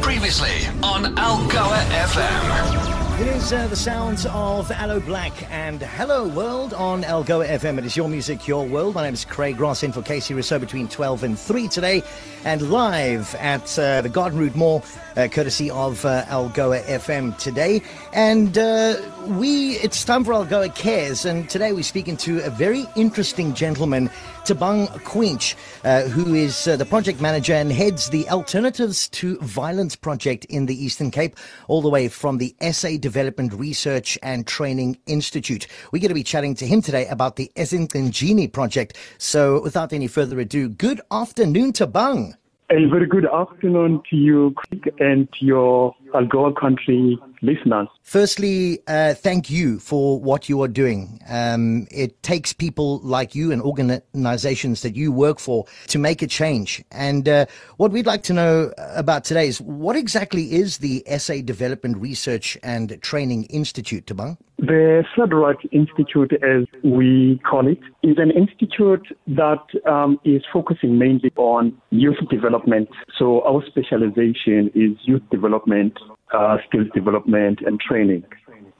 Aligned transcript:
Previously 0.00 0.66
on 0.82 1.14
Algoa 1.16 1.78
FM. 1.90 2.95
It 3.18 3.28
is 3.28 3.50
uh, 3.50 3.66
the 3.68 3.76
sounds 3.76 4.26
of 4.26 4.70
Aloe 4.70 5.00
Blacc 5.00 5.48
and 5.50 5.80
Hello 5.80 6.28
World 6.28 6.74
on 6.74 7.02
Algoa 7.02 7.48
FM. 7.48 7.78
It 7.78 7.86
is 7.86 7.96
your 7.96 8.10
music, 8.10 8.46
your 8.46 8.66
world. 8.66 8.94
My 8.94 9.04
name 9.04 9.14
is 9.14 9.24
Craig 9.24 9.58
Ross 9.58 9.82
in 9.82 9.90
for 9.90 10.02
Kaycee 10.02 10.36
Rossouw 10.36 10.60
between 10.60 10.86
12 10.86 11.24
and 11.24 11.38
3 11.38 11.66
today 11.68 12.02
and 12.44 12.70
live 12.70 13.34
at 13.36 13.78
uh, 13.78 14.02
the 14.02 14.10
Garden 14.10 14.38
Route 14.38 14.54
Mall, 14.54 14.84
uh, 15.16 15.28
courtesy 15.28 15.70
of 15.70 16.04
uh, 16.04 16.24
Algoa 16.26 16.84
FM 16.84 17.36
today. 17.38 17.80
And 18.12 18.58
uh, 18.58 18.96
we, 19.26 19.76
it's 19.76 20.04
time 20.04 20.22
for 20.22 20.32
Algoa 20.32 20.74
Cares. 20.74 21.24
And 21.24 21.48
today 21.48 21.72
we're 21.72 21.84
speaking 21.84 22.18
to 22.18 22.40
a 22.44 22.50
very 22.50 22.84
interesting 22.96 23.54
gentleman, 23.54 24.10
Thabang 24.44 24.88
Queench, 25.04 25.54
uh, 25.84 26.02
who 26.02 26.34
is 26.34 26.68
uh, 26.68 26.76
the 26.76 26.84
project 26.84 27.22
manager 27.22 27.54
and 27.54 27.72
heads 27.72 28.10
the 28.10 28.28
Alternatives 28.28 29.08
to 29.08 29.38
Violence 29.38 29.96
project 29.96 30.44
in 30.44 30.66
the 30.66 30.84
Eastern 30.84 31.10
Cape, 31.10 31.34
all 31.66 31.80
the 31.80 31.88
way 31.88 32.08
from 32.08 32.36
the 32.36 32.54
SA 32.70 32.98
Development 33.06 33.52
Research 33.54 34.18
and 34.20 34.44
Training 34.48 34.98
Institute. 35.06 35.68
We're 35.92 36.00
going 36.00 36.08
to 36.08 36.14
be 36.14 36.24
chatting 36.24 36.56
to 36.56 36.66
him 36.66 36.82
today 36.82 37.06
about 37.06 37.36
the 37.36 37.52
EziNgcanjini 37.54 38.52
project. 38.52 38.98
So 39.18 39.62
without 39.62 39.92
any 39.92 40.08
further 40.08 40.40
ado, 40.40 40.68
good 40.68 41.00
afternoon, 41.12 41.72
Thabang. 41.72 42.34
A 42.68 42.86
very 42.86 43.06
good 43.06 43.26
afternoon 43.26 44.02
to 44.10 44.16
you, 44.16 44.52
Craig, 44.56 44.92
and 44.98 45.32
to 45.34 45.44
your 45.44 45.94
Algoa 46.16 46.54
Country 46.56 47.18
listeners. 47.42 47.88
Firstly, 48.02 48.80
uh, 48.86 49.14
thank 49.14 49.50
you 49.50 49.78
for 49.78 50.20
what 50.20 50.48
you 50.48 50.62
are 50.62 50.68
doing. 50.68 51.20
Um, 51.28 51.86
it 51.90 52.22
takes 52.22 52.52
people 52.52 53.00
like 53.00 53.34
you 53.34 53.52
and 53.52 53.60
organizations 53.62 54.82
that 54.82 54.96
you 54.96 55.12
work 55.12 55.38
for 55.38 55.64
to 55.88 55.98
make 55.98 56.22
a 56.22 56.26
change. 56.26 56.82
And 56.90 57.28
uh, 57.28 57.46
what 57.76 57.92
we'd 57.92 58.06
like 58.06 58.22
to 58.24 58.32
know 58.32 58.72
about 58.94 59.24
today 59.24 59.48
is 59.48 59.60
what 59.60 59.96
exactly 59.96 60.54
is 60.54 60.78
the 60.78 61.04
SA 61.18 61.42
Development 61.44 61.96
Research 61.98 62.58
and 62.62 63.00
Training 63.02 63.44
Institute, 63.44 64.06
Thabang? 64.06 64.36
The 64.58 65.04
Floodright 65.14 65.58
Institute, 65.70 66.32
as 66.42 66.64
we 66.82 67.38
call 67.48 67.68
it, 67.68 67.78
is 68.02 68.16
an 68.16 68.30
institute 68.30 69.06
that 69.26 69.62
um, 69.86 70.18
is 70.24 70.42
focusing 70.50 70.98
mainly 70.98 71.30
on 71.36 71.76
youth 71.90 72.16
development. 72.30 72.88
So 73.18 73.42
our 73.42 73.62
specialization 73.66 74.70
is 74.74 74.96
youth 75.04 75.22
development, 75.30 75.98
uh, 76.32 76.56
skills 76.66 76.88
development, 76.94 77.60
and 77.64 77.80
training. 77.80 78.24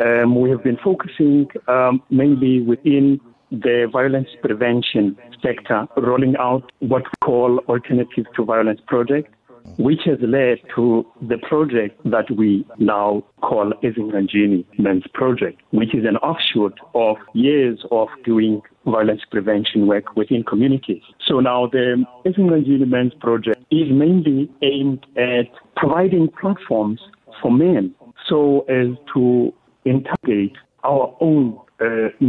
Um, 0.00 0.40
we 0.40 0.50
have 0.50 0.62
been 0.62 0.78
focusing 0.82 1.48
um, 1.66 2.02
mainly 2.10 2.60
within 2.60 3.20
the 3.50 3.88
violence 3.90 4.28
prevention 4.42 5.16
sector, 5.42 5.86
rolling 5.96 6.36
out 6.38 6.70
what 6.80 7.02
we 7.02 7.10
call 7.24 7.58
Alternative 7.68 8.26
to 8.36 8.44
Violence 8.44 8.80
project 8.86 9.34
which 9.76 10.00
has 10.04 10.18
led 10.20 10.58
to 10.74 11.06
the 11.20 11.38
project 11.38 12.00
that 12.04 12.30
we 12.30 12.66
now 12.78 13.24
call 13.42 13.72
EziNgcanjini 13.82 14.64
Men's 14.78 15.04
Project, 15.14 15.60
which 15.70 15.94
is 15.94 16.04
an 16.04 16.16
offshoot 16.18 16.78
of 16.94 17.16
years 17.34 17.84
of 17.90 18.08
doing 18.24 18.60
violence 18.86 19.22
prevention 19.30 19.86
work 19.86 20.16
within 20.16 20.42
communities. 20.42 21.02
So 21.26 21.40
now 21.40 21.66
the 21.66 22.04
EziNgcanjini 22.24 22.88
Men's 22.88 23.14
Project 23.14 23.60
is 23.70 23.88
mainly 23.90 24.50
aimed 24.62 25.04
at 25.16 25.46
providing 25.76 26.28
platforms 26.40 27.00
for 27.42 27.50
men 27.50 27.94
so 28.28 28.60
as 28.68 28.96
to 29.14 29.52
integrate 29.84 30.56
our 30.84 31.16
own 31.20 31.57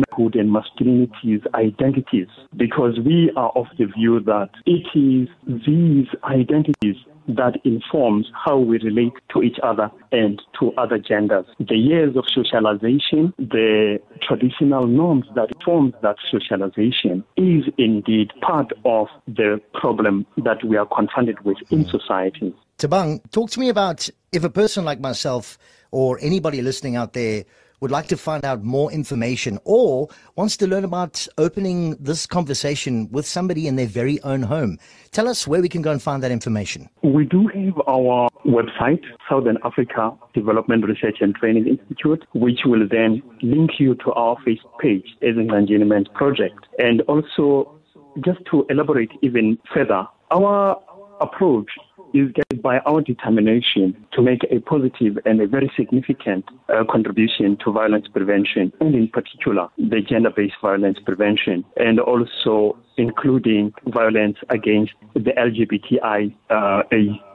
manhood 0.04 0.36
and 0.36 0.50
masculinities 0.50 1.42
identities 1.54 2.28
because 2.56 3.00
we 3.06 3.32
are 3.36 3.52
of 3.56 3.68
the 3.78 3.86
view 3.86 4.20
that 4.22 4.50
it 4.66 4.86
is 4.96 5.28
these 5.66 6.08
identities 6.24 6.96
that 7.30 7.54
informs 7.64 8.28
how 8.34 8.58
we 8.58 8.80
relate 8.80 9.14
to 9.32 9.44
each 9.44 9.58
other 9.62 9.92
and 10.12 10.42
to 10.60 10.72
other 10.78 10.98
genders. 10.98 11.46
The 11.60 11.76
years 11.76 12.16
of 12.18 12.26
socialization, 12.34 13.34
the 13.38 14.00
traditional 14.22 14.88
norms 14.88 15.26
that 15.36 15.50
form 15.64 15.94
that 16.02 16.16
socialization 16.32 17.24
is 17.38 17.66
indeed 17.78 18.32
part 18.42 18.72
of 18.84 19.08
the 19.28 19.62
problem 19.74 20.26
that 20.38 20.64
we 20.64 20.78
are 20.78 20.88
confronted 20.88 21.40
with 21.46 21.58
in 21.70 21.86
mm-hmm. 21.86 21.98
society. 21.98 22.56
Thabang, 22.80 23.20
talk 23.32 23.52
to 23.52 23.60
me 23.60 23.70
about 23.70 24.10
if 24.32 24.44
a 24.44 24.50
person 24.50 24.86
like 24.86 25.00
myself 25.00 25.58
or 25.92 26.18
anybody 26.22 26.62
listening 26.62 26.96
out 26.96 27.14
there 27.14 27.46
would 27.80 27.92
like 27.92 28.08
to 28.08 28.18
find 28.18 28.44
out 28.46 28.64
more 28.64 28.92
information 28.92 29.60
or 29.64 30.08
wants 30.36 30.58
to 30.58 30.68
learn 30.68 30.84
about 30.84 31.28
opening 31.38 31.96
this 32.00 32.26
conversation 32.26 33.10
with 33.12 33.26
somebody 33.26 33.68
in 33.68 33.76
their 33.76 33.88
very 33.88 34.22
own 34.24 34.42
home, 34.42 34.78
tell 35.12 35.28
us 35.28 35.48
where 35.48 35.62
we 35.62 35.70
can 35.70 35.82
go 35.82 35.92
and 35.92 36.02
find 36.02 36.22
that 36.24 36.32
information. 36.32 36.90
We 37.04 37.26
do 37.26 37.48
have 37.48 37.82
our 37.88 38.30
website, 38.46 39.04
Southern 39.30 39.58
Africa 39.64 40.12
Development 40.34 40.86
Research 40.86 41.18
and 41.22 41.36
Training 41.36 41.68
Institute, 41.68 42.26
which 42.34 42.60
will 42.66 42.88
then 42.90 43.22
link 43.42 43.72
you 43.80 43.96
to 43.96 44.12
our 44.14 44.36
Facebook 44.46 44.78
page, 44.80 45.06
EziNgcanjini 45.22 45.88
Men's 45.88 46.08
Project. 46.14 46.66
And 46.78 47.02
also, 47.02 47.80
just 48.26 48.40
to 48.52 48.66
elaborate 48.70 49.12
even 49.22 49.58
further, 49.74 50.06
our 50.32 50.82
approach 51.22 51.70
is 52.14 52.32
guided 52.32 52.62
by 52.62 52.80
our 52.80 53.02
determination 53.02 53.96
to 54.14 54.22
make 54.22 54.42
a 54.52 54.60
positive 54.60 55.18
and 55.26 55.42
a 55.42 55.48
very 55.48 55.72
significant 55.78 56.46
uh, 56.70 56.84
contribution 56.90 57.58
to 57.64 57.72
violence 57.72 58.08
prevention, 58.12 58.72
and 58.80 58.96
in 58.96 59.08
particular, 59.08 59.68
the 59.78 60.02
gender 60.02 60.30
based 60.36 60.56
violence 60.62 60.98
prevention, 61.06 61.64
and 61.78 62.00
also 62.00 62.78
including 62.98 63.74
violence 63.88 64.38
against 64.50 64.92
the 65.14 65.32
LGBTI 65.32 66.36
uh, 66.50 66.84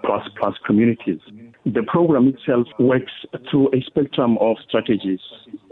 plus 0.04 0.28
plus 0.38 0.54
communities. 0.66 1.20
The 1.66 1.82
program 1.82 2.28
itself 2.28 2.66
works 2.78 3.12
through 3.50 3.68
a 3.74 3.80
spectrum 3.86 4.36
of 4.38 4.56
strategies 4.68 5.20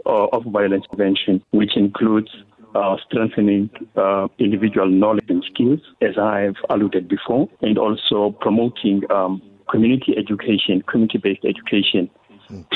uh, 0.07 0.25
of 0.33 0.43
violence 0.45 0.85
prevention, 0.87 1.43
which 1.51 1.77
includes 1.77 2.29
uh, 2.75 2.97
strengthening 3.07 3.69
uh, 3.95 4.27
individual 4.39 4.87
knowledge 4.87 5.25
and 5.29 5.43
skills, 5.53 5.79
as 6.01 6.17
I've 6.17 6.55
alluded 6.69 7.07
before, 7.07 7.49
and 7.61 7.77
also 7.77 8.35
promoting 8.41 9.03
um, 9.11 9.41
community 9.69 10.15
education, 10.17 10.83
community 10.89 11.17
based 11.17 11.45
education, 11.45 12.09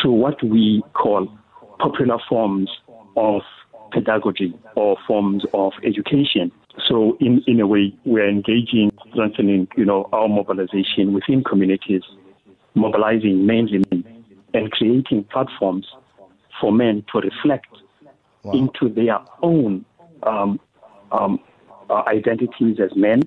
through 0.02 0.14
what 0.14 0.42
we 0.44 0.84
call 0.94 1.28
popular 1.80 2.18
forms 2.28 2.70
of 3.16 3.42
pedagogy 3.92 4.54
or 4.76 4.98
forms 5.08 5.44
of 5.54 5.74
education. 5.84 6.52
So, 6.88 7.18
in, 7.20 7.44
in 7.48 7.60
a 7.60 7.68
way, 7.68 7.94
we're 8.06 8.30
engaging, 8.30 8.92
strengthening, 9.12 9.68
you 9.76 9.86
know, 9.86 10.08
our 10.14 10.28
mobilization 10.28 11.14
within 11.14 11.44
communities, 11.44 12.04
mobilizing 12.76 13.46
mainly 13.46 13.84
men, 13.92 14.24
and 14.54 14.72
creating 14.72 15.26
platforms 15.32 15.88
for 16.62 16.72
men 16.72 17.04
to 17.12 17.20
reflect 17.20 17.68
wow. 18.48 18.54
into 18.54 18.94
their 18.94 19.20
own 19.42 19.86
um, 20.24 20.60
um, 21.12 21.40
uh, 21.90 22.04
identities 22.08 22.78
as 22.80 22.96
men 22.96 23.22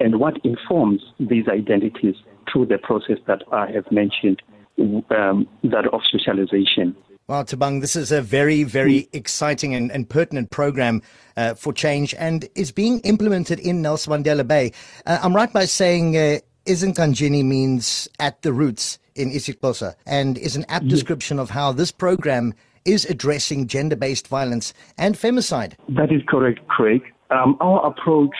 and 0.00 0.20
what 0.20 0.34
informs 0.44 1.02
these 1.18 1.48
identities 1.48 2.14
through 2.52 2.66
the 2.66 2.78
process 2.78 3.18
that 3.26 3.42
I 3.52 3.70
have 3.72 3.90
mentioned, 3.90 4.42
um, 4.78 5.48
that 5.64 5.86
of 5.92 6.00
socialization. 6.10 6.94
Wow, 7.28 7.42
Thabang, 7.42 7.80
this 7.80 7.96
is 7.96 8.12
a 8.12 8.22
very, 8.22 8.62
very 8.62 9.02
mm. 9.02 9.08
exciting 9.12 9.74
and, 9.74 9.90
and 9.90 10.08
pertinent 10.08 10.50
program 10.50 11.02
uh, 11.36 11.54
for 11.54 11.72
change 11.72 12.14
and 12.18 12.48
is 12.54 12.70
being 12.70 13.00
implemented 13.00 13.58
in 13.58 13.82
Nelson 13.82 14.12
Mandela 14.12 14.46
Bay. 14.46 14.72
Uh, 15.06 15.18
I'm 15.22 15.34
right 15.34 15.52
by 15.52 15.64
saying 15.64 16.16
uh, 16.16 16.38
EziNgcanjini 16.66 17.44
means 17.44 18.08
at 18.20 18.42
the 18.42 18.52
roots 18.52 19.00
in 19.16 19.30
isiXhosa 19.30 19.96
and 20.06 20.38
is 20.38 20.54
an 20.54 20.66
apt 20.68 20.84
yes. 20.84 20.92
description 20.92 21.40
of 21.40 21.50
how 21.50 21.72
this 21.72 21.90
program 21.90 22.54
is 22.86 23.04
addressing 23.04 23.66
gender 23.66 23.96
based 23.96 24.28
violence 24.28 24.72
and 24.98 25.14
femicide. 25.14 25.74
That 25.88 26.12
is 26.12 26.22
correct, 26.28 26.66
Craig. 26.68 27.02
Um, 27.30 27.56
our 27.60 27.84
approach 27.86 28.34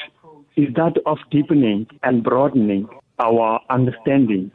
is 0.56 0.72
that 0.74 0.94
of 1.04 1.18
deepening 1.30 1.86
and 2.02 2.22
broadening 2.22 2.88
our 3.18 3.60
understanding 3.70 4.50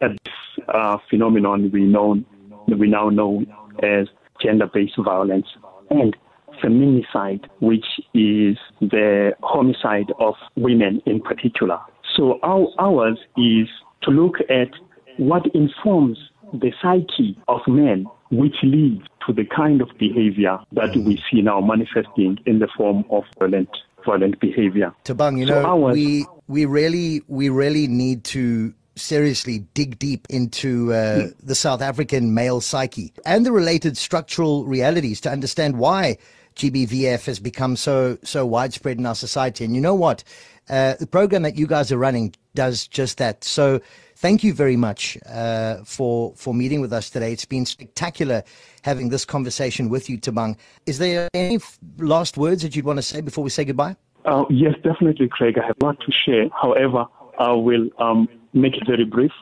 of 0.00 0.12
this 0.24 0.64
uh, 0.68 0.98
phenomenon 1.08 1.70
we, 1.72 1.84
know, 1.84 2.22
we 2.66 2.88
now 2.88 3.08
know 3.08 3.44
as 3.82 4.08
gender 4.42 4.66
based 4.72 4.94
violence 4.98 5.46
and 5.90 6.16
feminicide, 6.62 7.44
which 7.60 7.84
is 8.14 8.56
the 8.80 9.32
homicide 9.42 10.12
of 10.18 10.34
women 10.56 11.00
in 11.06 11.20
particular. 11.20 11.78
So 12.16 12.38
our, 12.42 12.68
ours 12.78 13.18
is 13.36 13.68
to 14.02 14.10
look 14.10 14.36
at 14.48 14.68
what 15.18 15.46
informs 15.54 16.18
the 16.52 16.72
psyche 16.80 17.38
of 17.48 17.60
men 17.66 18.06
which 18.30 18.56
leads 18.62 19.04
to 19.26 19.32
the 19.32 19.44
kind 19.44 19.80
of 19.80 19.88
behavior 19.98 20.58
that 20.72 20.96
we 20.96 21.22
see 21.30 21.42
now 21.42 21.60
manifesting 21.60 22.38
in 22.46 22.58
the 22.58 22.68
form 22.76 23.04
of 23.10 23.24
violent 23.38 23.68
violent 24.04 24.38
behavior. 24.40 24.94
Thabang, 25.04 25.38
you 25.38 25.46
so 25.46 25.62
know, 25.62 25.66
ours, 25.66 25.94
we 25.94 26.26
we 26.48 26.64
really 26.64 27.22
we 27.28 27.48
really 27.48 27.86
need 27.88 28.24
to 28.24 28.72
seriously 28.94 29.58
dig 29.74 29.98
deep 29.98 30.26
into 30.30 30.92
uh, 30.92 31.28
the 31.42 31.54
South 31.54 31.82
African 31.82 32.32
male 32.34 32.60
psyche 32.60 33.12
and 33.26 33.44
the 33.44 33.52
related 33.52 33.96
structural 33.96 34.64
realities 34.64 35.20
to 35.20 35.30
understand 35.30 35.78
why 35.78 36.16
GBVF 36.56 37.26
has 37.26 37.38
become 37.38 37.76
so 37.76 38.18
so 38.22 38.46
widespread 38.46 38.98
in 38.98 39.06
our 39.06 39.14
society. 39.14 39.64
And 39.64 39.74
you 39.74 39.80
know 39.80 39.94
what? 39.94 40.24
Uh, 40.68 40.94
the 40.98 41.06
program 41.06 41.42
that 41.42 41.56
you 41.56 41.66
guys 41.66 41.92
are 41.92 41.98
running 41.98 42.34
does 42.54 42.88
just 42.88 43.18
that. 43.18 43.44
So 43.44 43.80
Thank 44.16 44.42
you 44.42 44.54
very 44.54 44.76
much 44.76 45.18
uh, 45.26 45.84
for 45.84 46.32
for 46.36 46.54
meeting 46.54 46.80
with 46.80 46.90
us 46.90 47.10
today. 47.10 47.32
It's 47.32 47.44
been 47.44 47.66
spectacular 47.66 48.44
having 48.82 49.10
this 49.10 49.26
conversation 49.26 49.90
with 49.90 50.08
you, 50.08 50.16
Thabang. 50.16 50.56
Is 50.86 50.96
there 50.98 51.28
any 51.34 51.58
last 51.98 52.38
words 52.38 52.62
that 52.62 52.74
you'd 52.74 52.86
want 52.86 52.96
to 52.96 53.02
say 53.02 53.20
before 53.20 53.44
we 53.44 53.50
say 53.50 53.66
goodbye? 53.66 53.94
Uh, 54.24 54.46
yes, 54.48 54.72
definitely, 54.82 55.28
Craig. 55.28 55.58
I 55.58 55.66
have 55.66 55.76
a 55.82 55.84
lot 55.84 56.00
to 56.00 56.12
share. 56.12 56.48
However, 56.62 57.04
I 57.38 57.52
will 57.52 57.90
um, 57.98 58.26
make 58.54 58.78
it 58.78 58.84
very 58.86 59.04
brief. 59.04 59.32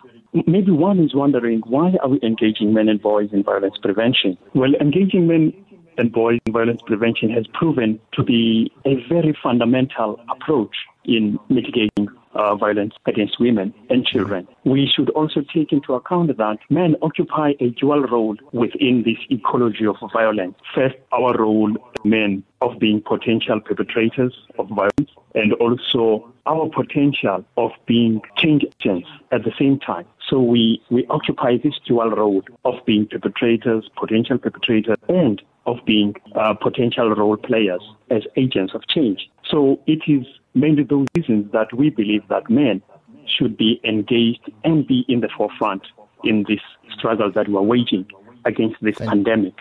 Maybe 0.49 0.73
one 0.73 0.99
is 0.99 1.15
wondering 1.15 1.62
why 1.69 1.94
are 2.03 2.09
we 2.09 2.19
engaging 2.25 2.75
men 2.75 2.88
and 2.88 3.00
boys 3.00 3.29
in 3.32 3.44
violence 3.44 3.76
prevention? 3.81 4.37
Well, 4.55 4.75
engaging 4.81 5.29
men 5.29 5.53
and 5.99 6.11
boys 6.11 6.41
in 6.47 6.53
violence 6.53 6.81
prevention 6.85 7.31
has 7.31 7.47
proven 7.55 8.00
to 8.15 8.25
be 8.25 8.73
a 8.85 8.97
very 9.09 9.38
fundamental 9.41 10.21
approach 10.29 10.75
in 11.05 11.38
mitigating 11.49 12.09
uh, 12.35 12.55
violence 12.57 12.95
against 13.07 13.41
women 13.41 13.73
and 13.91 14.07
children. 14.07 14.47
We 14.65 14.91
should 14.95 15.11
also 15.11 15.43
take 15.55 15.73
into 15.73 15.95
account 15.95 16.37
that 16.37 16.59
men 16.71 16.97
occupy 17.03 17.53
a 17.61 17.71
dual 17.71 18.03
role 18.03 18.37
within 18.53 19.03
this 19.05 19.19
ecology 19.31 19.87
of 19.87 19.97
violence. 20.13 20.55
First, 20.75 20.97
our 21.13 21.37
role, 21.37 21.73
men, 22.05 22.43
of 22.61 22.79
being 22.79 23.03
potential 23.03 23.61
perpetrators 23.61 24.35
of 24.59 24.69
violence, 24.69 25.11
and 25.35 25.53
also 25.55 26.33
our 26.47 26.69
potential 26.69 27.45
of 27.57 27.71
being 27.87 28.21
change 28.37 28.65
agents 28.81 29.09
at 29.33 29.45
the 29.45 29.53
same 29.59 29.79
time. 29.79 30.07
So 30.29 30.41
we, 30.41 30.83
we 30.91 31.07
occupy 31.09 31.59
this 31.63 31.75
dual 31.87 32.11
role 32.11 32.43
of 32.65 32.75
being 32.87 33.07
perpetrators, 33.07 33.89
potential 33.97 34.39
perpetrators, 34.39 34.97
and 35.09 35.43
of 35.66 35.78
being 35.87 36.14
uh, 36.34 36.55
potential 36.55 37.11
role 37.14 37.37
players 37.37 37.82
as 38.11 38.22
agents 38.37 38.75
of 38.75 38.87
change. 38.88 39.31
So 39.50 39.81
it 39.87 40.02
is 40.06 40.26
mainly 40.55 40.84
those 40.84 41.06
reasons 41.16 41.52
that 41.52 41.72
we 41.72 41.90
believe 41.90 42.22
that 42.28 42.49
men 42.50 42.82
should 43.26 43.56
be 43.56 43.81
engaged 43.84 44.50
and 44.64 44.87
be 44.87 45.05
in 45.08 45.20
the 45.20 45.28
forefront 45.37 45.82
in 46.22 46.44
this 46.49 46.61
struggle 46.96 47.31
that 47.32 47.49
we're 47.49 47.62
waging 47.62 48.06
against 48.44 48.76
this 48.82 48.96
Thank 48.96 49.11
pandemic. 49.11 49.55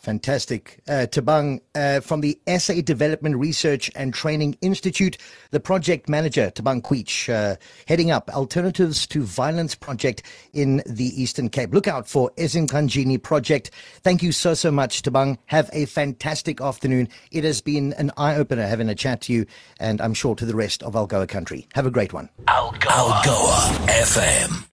Fantastic. 0.00 0.80
Uh, 0.88 1.06
Thabang, 1.10 1.60
uh, 1.74 2.00
from 2.00 2.22
the 2.22 2.38
SA 2.58 2.80
Development 2.82 3.36
Research 3.36 3.90
and 3.94 4.14
Training 4.14 4.56
Institute, 4.62 5.18
the 5.50 5.60
project 5.60 6.08
manager, 6.08 6.50
Thabang 6.50 6.80
Queench, 6.80 7.28
uh, 7.32 7.56
heading 7.86 8.10
up 8.10 8.30
Alternatives 8.30 9.06
to 9.08 9.22
Violence 9.22 9.74
Project 9.74 10.22
in 10.54 10.82
the 10.86 11.22
Eastern 11.22 11.50
Cape. 11.50 11.74
Look 11.74 11.86
out 11.86 12.08
for 12.08 12.30
EziNgcanjini 12.38 13.22
Project. 13.22 13.72
Thank 14.02 14.22
you 14.22 14.32
so, 14.32 14.54
so 14.54 14.70
much, 14.70 15.02
Tabang. 15.02 15.36
Have 15.46 15.68
a 15.74 15.84
fantastic 15.84 16.62
afternoon. 16.62 17.08
It 17.30 17.44
has 17.44 17.60
been 17.60 17.92
an 17.94 18.10
eye 18.16 18.36
opener 18.36 18.66
having 18.66 18.88
a 18.88 18.94
chat 18.94 19.20
to 19.22 19.34
you, 19.34 19.44
and 19.78 20.00
I'm 20.00 20.14
sure 20.14 20.34
to 20.34 20.46
the 20.46 20.56
rest 20.56 20.82
of 20.82 20.94
Algoa 20.94 21.28
country. 21.28 21.68
Have 21.74 21.84
a 21.84 21.90
great 21.90 22.14
one. 22.14 22.30
Algoa, 22.48 23.22
Algoa 23.22 23.86
FM. 23.86 24.66